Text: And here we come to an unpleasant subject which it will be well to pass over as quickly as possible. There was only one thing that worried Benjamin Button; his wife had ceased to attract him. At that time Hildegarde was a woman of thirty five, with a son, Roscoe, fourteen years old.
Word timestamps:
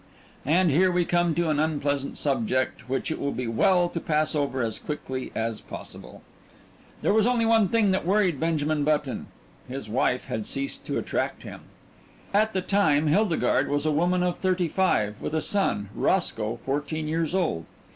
And 0.47 0.71
here 0.71 0.91
we 0.91 1.05
come 1.05 1.35
to 1.35 1.51
an 1.51 1.59
unpleasant 1.59 2.17
subject 2.17 2.89
which 2.89 3.11
it 3.11 3.19
will 3.19 3.31
be 3.33 3.45
well 3.45 3.87
to 3.89 3.99
pass 3.99 4.33
over 4.33 4.63
as 4.63 4.79
quickly 4.79 5.31
as 5.35 5.61
possible. 5.61 6.23
There 7.03 7.13
was 7.13 7.27
only 7.27 7.45
one 7.45 7.67
thing 7.69 7.91
that 7.91 8.03
worried 8.03 8.39
Benjamin 8.39 8.83
Button; 8.83 9.27
his 9.67 9.89
wife 9.89 10.25
had 10.25 10.47
ceased 10.47 10.83
to 10.87 10.97
attract 10.97 11.43
him. 11.43 11.61
At 12.33 12.53
that 12.55 12.67
time 12.67 13.05
Hildegarde 13.09 13.69
was 13.69 13.85
a 13.85 13.91
woman 13.91 14.23
of 14.23 14.39
thirty 14.39 14.67
five, 14.67 15.21
with 15.21 15.35
a 15.35 15.39
son, 15.41 15.89
Roscoe, 15.93 16.55
fourteen 16.55 17.07
years 17.07 17.35
old. 17.35 17.65